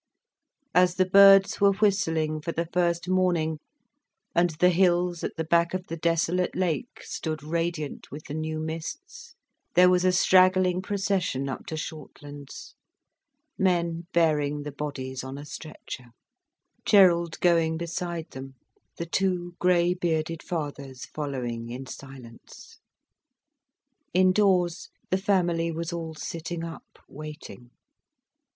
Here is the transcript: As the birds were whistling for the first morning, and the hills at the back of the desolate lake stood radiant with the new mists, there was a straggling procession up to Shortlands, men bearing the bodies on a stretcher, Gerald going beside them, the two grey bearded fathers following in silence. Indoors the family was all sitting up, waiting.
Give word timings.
As 0.73 0.95
the 0.95 1.05
birds 1.05 1.61
were 1.61 1.73
whistling 1.73 2.41
for 2.41 2.51
the 2.51 2.65
first 2.65 3.07
morning, 3.07 3.59
and 4.33 4.49
the 4.49 4.71
hills 4.71 5.23
at 5.23 5.35
the 5.35 5.43
back 5.43 5.75
of 5.75 5.85
the 5.85 5.95
desolate 5.95 6.55
lake 6.55 7.01
stood 7.03 7.43
radiant 7.43 8.09
with 8.09 8.23
the 8.25 8.33
new 8.33 8.59
mists, 8.59 9.35
there 9.75 9.91
was 9.91 10.03
a 10.03 10.11
straggling 10.11 10.81
procession 10.81 11.47
up 11.47 11.67
to 11.67 11.77
Shortlands, 11.77 12.73
men 13.59 14.07
bearing 14.11 14.63
the 14.63 14.71
bodies 14.71 15.23
on 15.23 15.37
a 15.37 15.45
stretcher, 15.45 16.05
Gerald 16.83 17.39
going 17.39 17.77
beside 17.77 18.31
them, 18.31 18.55
the 18.97 19.05
two 19.05 19.53
grey 19.59 19.93
bearded 19.93 20.41
fathers 20.41 21.05
following 21.05 21.69
in 21.69 21.85
silence. 21.85 22.79
Indoors 24.15 24.89
the 25.11 25.19
family 25.19 25.71
was 25.71 25.93
all 25.93 26.15
sitting 26.15 26.63
up, 26.63 26.97
waiting. 27.07 27.69